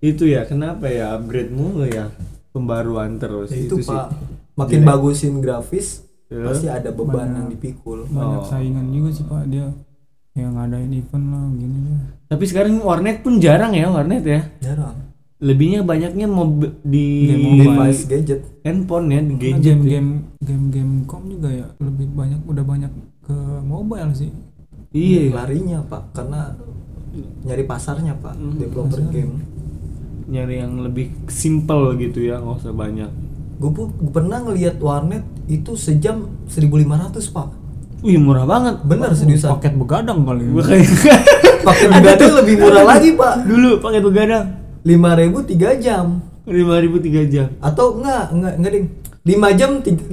[0.00, 2.06] itu ya kenapa ya upgrade mulu ya
[2.48, 4.14] pembaruan terus Ya itu, sih pak
[4.54, 4.88] makin Jelek.
[4.88, 6.46] bagusin grafis Ya.
[6.46, 7.34] pasti ada beban Banyak.
[7.34, 8.46] yang dipikul banyak Oh.
[8.46, 9.66] saingan juga sih pak dia
[10.32, 14.94] yang ngadain event lah gini lah tapi sekarang warnet pun jarang ya warnet ya jarang
[15.40, 17.64] lebihnya banyaknya mob di Game mobile.
[17.66, 18.40] device gadget.
[18.60, 19.64] Handphone ya di gadget ya.
[19.64, 24.28] game-game game-game com juga ya lebih banyak udah banyak ke mobile sih.
[24.90, 25.32] Iya.
[25.32, 26.52] Larinya pak karena
[27.40, 29.12] nyari pasarnya pak Hmm, developer pasarnya.
[29.16, 29.34] game.
[30.28, 33.10] Nyari yang lebih simple gitu ya nggak usah banyak.
[33.56, 33.70] Gue
[34.08, 37.48] pernah ngelihat warnet itu sejam 1500 pak.
[38.00, 38.80] Wih murah banget.
[38.82, 39.56] Bener seriusan.
[39.56, 40.50] Paket begadang kali ya.
[40.50, 40.88] Gua kayak
[41.60, 43.34] pakai begadang lebih murah lagi pak.
[43.44, 44.44] Dulu pakai begadang
[44.84, 46.06] 5000 3 jam.
[46.50, 47.48] lima ribu tiga jam.
[47.62, 48.86] Atau enggak enggak enggak ding
[49.22, 50.10] 5 jam 5000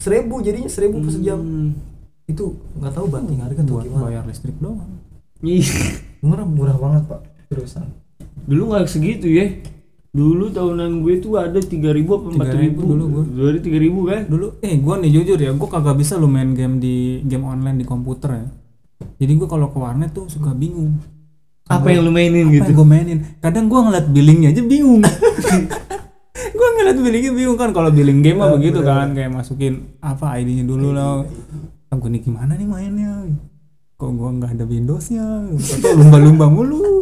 [0.00, 1.40] 1000 jadinya 1000 per sejam.
[1.42, 1.70] Hmm.
[2.22, 4.02] itu nggak tahu banting harga atau buat gimana.
[4.08, 4.88] bayar listrik doang.
[5.42, 5.68] Ih,
[6.22, 7.90] murah murah banget pak seriusan
[8.46, 9.46] dulu nggak segitu ya.
[10.12, 13.24] Dulu tahunan gue tuh ada tiga ribu apa empat 3.000 ribu dulu gua.
[13.24, 14.28] dua tiga ribu kan?
[14.28, 17.80] Dulu eh gua nih jujur ya gua kagak bisa lo main game di game online
[17.80, 18.46] di komputer ya.
[19.24, 21.00] Jadi gua kalau ke warnet tuh suka bingung
[21.72, 22.68] apa yang lu mainin apa gitu?
[22.68, 23.18] yang gue mainin?
[23.38, 25.02] Kadang gua ngeliat billingnya aja bingung.
[26.52, 30.64] Gua ngeliat billingnya bingung kan kalau billing game mah begitu kan kayak masukin apa ID-nya
[30.64, 31.24] dulu lah.
[31.88, 33.12] ah, gua nih gimana nih mainnya?
[33.96, 35.24] Kok gua nggak ada Windowsnya?
[35.52, 37.00] Atau lumba-lumba mulu?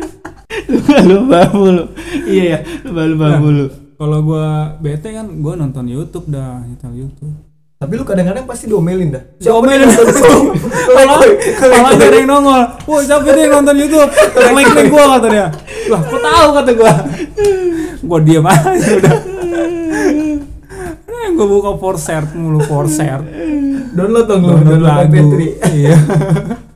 [1.10, 1.84] Lumba mulu.
[2.26, 3.40] Iya ya lumba lumba Nah.
[3.40, 3.66] mulu.
[3.96, 4.46] kalau gua
[4.78, 7.34] bete kan gua nonton YouTube dah nyetel YouTube
[7.80, 9.88] tapi lu kadang-kadang pasti diomelin dah Diomelin.
[11.00, 11.24] Malah
[11.72, 12.62] malah ada yang nongol.
[12.84, 14.10] Wah, siapa dia yang nonton YouTube?
[14.36, 15.46] Yang like like gua kata dia.
[15.88, 16.92] Lah, kok tahu kata gua.
[18.04, 19.16] Gua diam aja udah.
[21.30, 23.22] gue buka Forcert mulu Forcert
[23.96, 25.40] Download dong lu, download download lagu MP3.
[25.72, 25.96] iya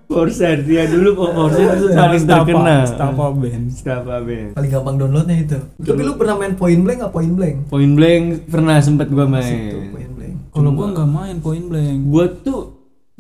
[0.09, 2.83] Forset ya dulu kok Forset itu paling terkenal.
[2.87, 4.51] Stapa Band Stapa Band.
[4.57, 5.59] Paling gampang downloadnya itu.
[5.85, 7.57] Tapi lu pernah main point blank nggak point blank?
[7.69, 9.59] Point Blank pernah sempet gua Itu main.
[9.91, 10.14] point blank.
[10.55, 12.63] Kalau gue nggak main Point Blank Gua tuh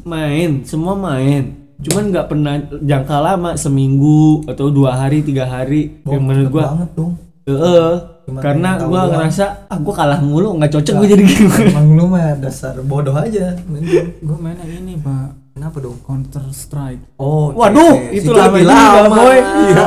[0.01, 1.43] main, semua main.
[1.77, 5.99] Cuman nggak pernah jangka lama seminggu atau dua hari tiga hari.
[6.03, 7.13] Wah, yang menurut gua banget dong.
[7.45, 7.91] Heeh.
[8.25, 9.11] Cuma karena gua doang.
[9.21, 11.51] ngerasa ah gua kalah mulu nggak cocok gua jadi game.
[11.75, 13.59] Emang lu mah dasar bodoh aja.
[13.67, 14.11] main game.
[14.17, 15.95] gue mainnya ini pak Kenapa dong?
[16.03, 18.11] Counter Strike Oh, Waduh, oke.
[18.11, 19.39] itu lama juga, boy.
[19.71, 19.85] iya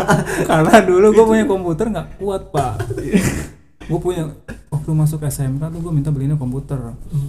[0.47, 2.73] karena dulu gue punya komputer nggak kuat pak
[3.87, 4.23] gue punya
[4.67, 6.79] waktu masuk SMK tuh gue minta beliin komputer.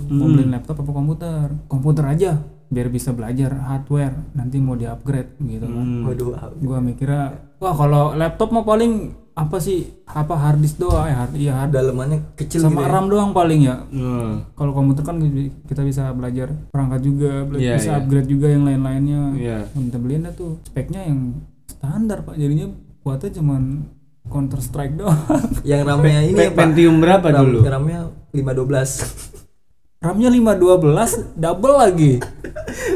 [0.08, 1.46] Mau beliin laptop apa komputer?
[1.66, 2.30] Komputer aja
[2.68, 4.14] biar bisa belajar hardware.
[4.32, 5.78] Nanti mau di upgrade gitu kan.
[5.78, 6.02] Hmm.
[6.04, 7.24] Waduh, gue mikirnya
[7.56, 8.92] wah kalau laptop mah paling
[9.32, 9.86] apa sih?
[10.04, 11.06] Apa hard disk doang?
[11.06, 12.92] Ya hard iya hard dalemannya kecil sama gitu ya.
[12.92, 13.76] RAM doang paling ya.
[13.88, 14.42] Hmm.
[14.52, 15.16] kalau komputer kan
[15.64, 17.98] kita bisa belajar perangkat juga bela- Iya, bisa iya.
[17.98, 19.22] upgrade juga yang lain-lainnya.
[19.32, 19.58] Iya.
[19.72, 22.34] minta beliin dah tuh speknya yang standar pak.
[22.34, 22.66] Jadinya
[23.00, 23.62] buatnya cuman
[24.28, 25.18] counter strike doang
[25.66, 26.56] Yang RAM-nya ini ya, Pak.
[26.56, 27.58] Pentium berapa RAM, dulu?
[27.62, 29.36] RAM-nya 512.
[29.98, 32.12] RAM-nya 512 double lagi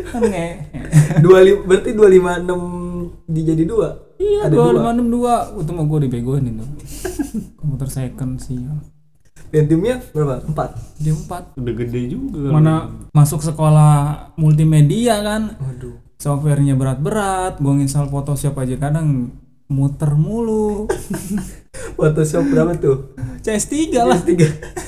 [0.07, 0.49] kan nge
[1.65, 3.89] berarti 256 dijadi dua.
[4.17, 4.73] iya Ada dua dua.
[4.73, 6.63] lima enam dua itu mah gue dibegoin itu
[7.57, 8.63] komputer second sih
[9.49, 10.41] Pentiumnya berapa?
[10.47, 11.03] 4.
[11.03, 12.49] dia empat Udah gede juga.
[12.49, 12.75] mana
[13.11, 13.93] masuk sekolah
[14.35, 15.99] multimedia kan Waduh.
[16.17, 19.35] softwarenya berat-berat gue nginstal Photoshop aja kadang
[19.73, 20.85] muter mulu
[21.95, 23.15] Photoshop berapa tuh?
[23.41, 24.43] CS3 lah PS3.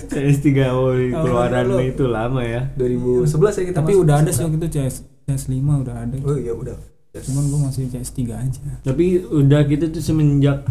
[0.07, 1.81] CS3 oh, keluaran dulu.
[1.83, 2.71] itu lama ya.
[2.75, 6.53] 2011 ya kita tapi udah ada sih waktu itu CS CS5 udah ada Oh iya
[6.53, 6.77] udah.
[7.15, 10.67] cuman gue masih CS3 aja Tapi udah kita tuh semenjak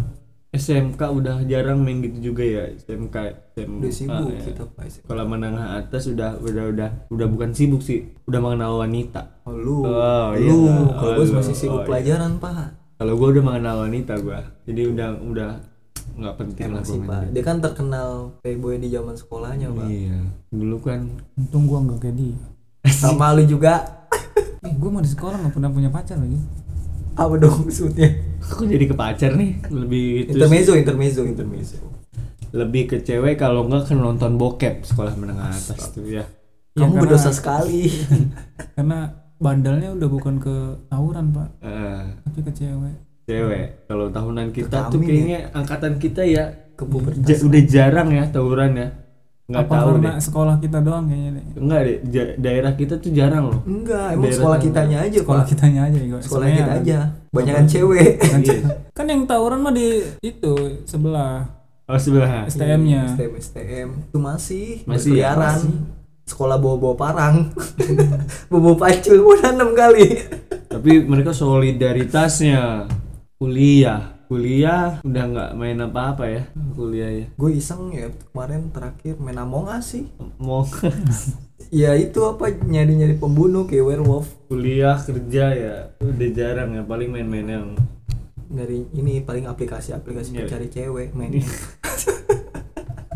[0.50, 3.16] SMK udah jarang main gitu juga ya SMK
[3.50, 4.40] SMK Udah sibuk ya.
[4.44, 4.84] kita Pak.
[5.02, 9.82] kalau menengah atas udah udah udah udah bukan sibuk sih udah mengenal wanita Oh, lu.
[9.82, 10.58] Oh, lu.
[10.64, 10.76] iya.
[10.94, 11.34] Kalau Oh, gue lu.
[11.34, 11.88] masih sibuk Oh, iya.
[11.90, 12.83] pelajaran, Pak.
[13.04, 15.50] Kalau gua udah mengenal wanita gua jadi udah udah
[16.14, 17.20] nggak penting lah Emang sih, gua Pak.
[17.30, 19.86] Dia kan terkenal playboy di zaman sekolahnya, Pak.
[19.86, 21.00] iya dulu kan
[21.34, 22.36] untung gue nggak kayak dia
[22.94, 23.82] Sama lu juga.
[24.64, 26.40] eh, gue mah di sekolah nggak pernah punya pacar lagi
[27.14, 28.08] Apa dong maksudnya?
[28.40, 31.78] aku jadi ke pacar nih lebih itu Intermezzo, intermezzo, intermezzo.
[32.52, 36.24] lebih ke cewek kalau nggak ke nonton bokep sekolah menengah atas tuh ya
[36.74, 37.86] Ya, Kamu karena- berdosa sekali.
[38.74, 38.98] karena
[39.44, 41.48] bandelnya udah bukan ke tawuran pak.
[41.60, 42.96] Eh, tapi ke cewek.
[43.24, 43.66] Cewek.
[43.84, 46.84] Kalau tahunan kita tuh kami kayaknya angkatan kita ya Ke
[47.20, 48.88] ja- udah jarang ya tawuran ya.
[49.44, 50.14] Nggak apa tahu karena deh.
[50.18, 53.60] sekolah kita doang kayaknya deh enggak deh ja- daerah kita tuh jarang loh.
[53.62, 55.50] Enggak, emang Daerah sekolah kitanya aja, sekolah Pak.
[55.52, 56.98] kitanya aja ya Sekolah kita aja.
[57.30, 58.10] Banyakan cewek.
[58.40, 58.58] Iya.
[58.90, 59.88] kan yang tawuran mah di
[60.22, 61.44] itu sebelah.
[61.84, 62.48] Oh sebelah.
[62.48, 63.88] STM-nya STM, STM.
[64.08, 65.60] Itu masih Masih ya, berkeliaran.
[65.60, 65.74] masih.
[66.24, 67.36] Sekolah bawa-bawa parang.
[68.50, 70.24] bawa pacul udah enam kali.
[70.66, 72.90] tapi mereka solidaritasnya
[73.34, 79.38] kuliah kuliah udah nggak main apa-apa ya kuliah ya Gue iseng ya kemarin terakhir main
[79.38, 80.08] Among Us sih.
[80.36, 80.66] mau
[81.70, 84.26] Ya itu apa nyari-nyari pembunuh kayak werewolf.
[84.46, 87.66] kuliah kerja ya udah jarang ya paling main-main yang
[88.44, 90.38] Dari ini paling aplikasi-aplikasi Iya.
[90.42, 91.38] pencari cewek main.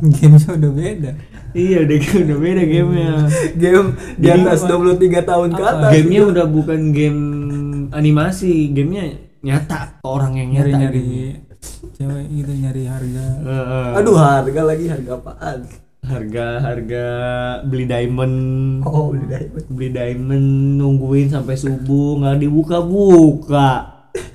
[0.00, 1.10] gamenya udah beda
[1.52, 3.12] iya udah udah beda gamenya
[3.54, 4.78] Game di atas apa?
[4.96, 5.90] 23 tahun ke atas.
[5.92, 7.22] gamenya udah bukan game
[7.90, 9.04] animasi gamenya
[9.38, 11.06] nyata orang yang nyari nyari
[11.94, 13.26] cewek gitu nyari harga.
[13.98, 15.58] Aduh harga lagi harga apaan?
[15.98, 17.06] harga harga
[17.66, 18.36] beli diamond
[18.82, 19.64] Oh beli diamond.
[19.68, 20.46] beli diamond
[20.78, 23.70] nungguin sampai subuh nggak dibuka buka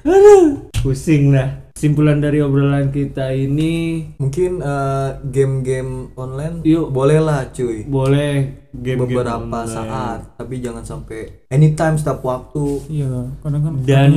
[0.03, 6.95] aduh pusing dah simpulan dari obrolan kita ini Mungkin eh, game-game online Yuk.
[6.95, 7.83] boleh lah cuy.
[7.83, 9.67] boleh game-game beberapa online.
[9.67, 12.65] saat tapi jangan sampai anytime setiap waktu.
[12.87, 14.11] Iya kadang kan dan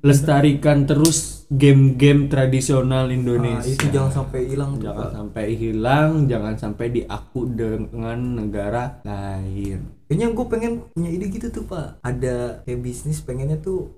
[0.00, 6.86] lestarikan terus game-game tradisional Nah, Indonesia itu jangan sampai hilang jangan sampai hilang jangan sampai
[6.88, 10.06] diaku dengan negara lain.
[10.06, 12.00] Kayaknya gue pengen punya ide gitu tuh pak.
[12.00, 13.92] Ada kayak bisnis pengennya tuh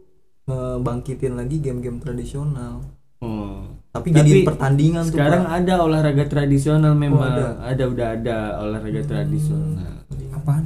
[0.49, 2.83] ngebangkitin lagi game-game tradisional
[3.23, 3.79] Hmm.
[3.89, 7.23] tapi, Tapi jadi pertandingan sekarang tuh ada olahraga tradisional memang.
[7.23, 7.47] Ada.
[7.63, 7.83] ada.
[7.87, 9.95] udah ada olahraga tradisional.
[10.35, 10.65] Apaan?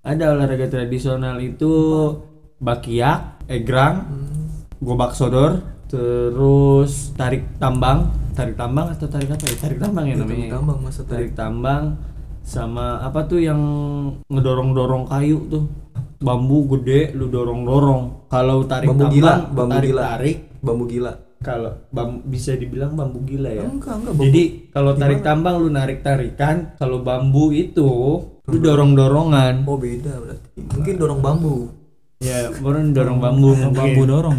[0.00, 1.72] Ada olahraga tradisional itu
[2.58, 4.62] bakiak egrang Hmm.
[4.78, 8.06] gobak sodor terus tarik tambang.
[8.36, 9.56] Tarik tambang atau tarik apa ya?
[9.58, 10.48] Tarik tambang ya Itu namanya.
[10.54, 11.84] tambang masa tarik tarik tambang
[12.46, 13.58] sama apa tuh yang
[14.28, 15.64] ngedorong-dorong kayu tuh?
[16.16, 18.30] Bambu gede lu dorong-dorong.
[18.30, 20.02] Kalau tarik Bambu tambang gila, bambu tarik gila.
[20.06, 20.36] tarik.
[20.62, 23.62] Bambu gila kalau bam- bisa dibilang bambu gila ya.
[23.62, 27.88] enggak enggak Jadi kalau tarik tambang lu narik tarikan, kalau bambu itu
[28.42, 29.62] lu dorong dorongan.
[29.62, 31.56] oh beda berarti mungkin dorong bambu
[32.16, 33.76] Ya, orang dorong bambu mungkin.
[33.76, 34.38] bambu dorong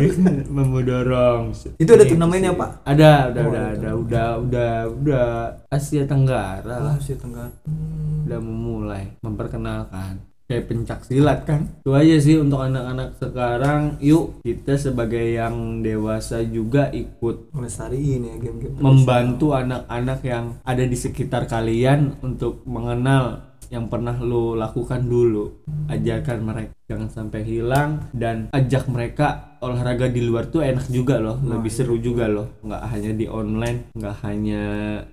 [0.56, 1.52] bambu dorong.
[1.76, 5.28] itu ada turnamennya pak Ada, udah, udah, ada, udah, udah, udah
[5.68, 6.80] Asia Tenggara lah.
[6.86, 8.24] ah Asia Tenggara Hmm.
[8.24, 10.16] udah memulai memperkenalkan
[10.50, 11.70] kayak pencak silat kan.
[11.86, 14.02] Itu aja sih untuk anak-anak sekarang.
[14.02, 20.98] Yuk kita sebagai yang dewasa juga ikut melestariin ya game-game membantu anak-anak yang ada di
[20.98, 25.62] sekitar kalian untuk mengenal yang pernah lo lakukan dulu.
[25.86, 28.10] Ajarkan mereka jangan sampai hilang.
[28.10, 32.58] Dan ajak mereka olahraga di luar tuh enak juga loh lebih seru juga loh.
[32.66, 34.62] Nggak hanya di online nggak hanya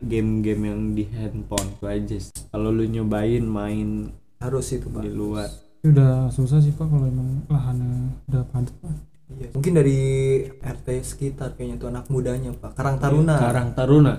[0.01, 2.17] game-game yang di handphone itu aja
[2.49, 4.09] kalau lu nyobain main
[4.41, 5.01] harus itu pak.
[5.05, 5.49] Di luar.
[5.85, 8.95] Udah susah sih pak kalau emang lahannya udah padat pak.
[9.27, 9.51] Iya.
[9.51, 9.99] mungkin dari
[10.63, 12.79] RT sekitar kayaknya tuh anak mudanya pak.
[12.79, 13.35] Karang Taruna.
[13.35, 14.15] Karang Taruna.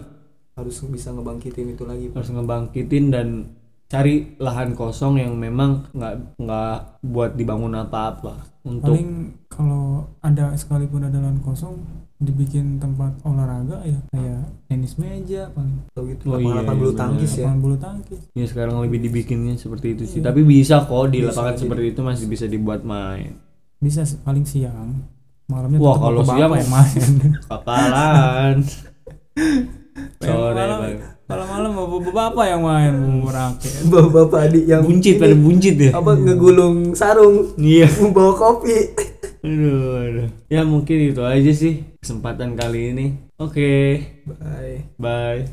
[0.53, 2.21] Harus bisa ngebangkitin itu lagi pak.
[2.21, 3.29] Harus ngebangkitin dan
[3.89, 6.79] cari lahan kosong yang memang nggak nggak
[7.09, 8.61] buat dibangun apa-apa.
[8.69, 11.81] Untuk paling kalau ada sekalipun ada lahan kosong
[12.19, 15.87] dibikin tempat olahraga ya kayak tenis meja paling.
[15.89, 17.39] Atau gitu Oh iya, lapangan bulu iya, tangkis ya?
[17.39, 18.21] Lapangan bulu tangkis.
[18.35, 20.19] Ya sekarang lebih dibikinnya seperti itu sih.
[20.19, 23.39] Tapi bisa kok di Bisa, lapangan jadi- seperti itu masih bisa dibuat main.
[23.79, 25.07] Bisa paling siang.
[25.47, 27.07] Malamnya Wah, kalau siang- yang main.
[27.47, 28.57] Kapalan
[30.19, 30.79] sore malam
[31.29, 31.45] Bang.
[31.47, 32.93] malam bapak bapak yang main?
[32.99, 33.73] Bumbu raket.
[33.87, 35.91] Bapak adik yang buncit ini, pada buncit ya?
[35.95, 37.53] apa ngegulung sarung.
[37.55, 37.87] Iya.
[38.11, 38.75] Bawa kopi
[39.49, 40.29] aduh, aduh.
[40.55, 43.03] Ya mungkin itu aja sih kesempatan kali ini.
[43.43, 43.63] Oke.
[44.29, 44.99] Bye.
[44.99, 45.49] Bye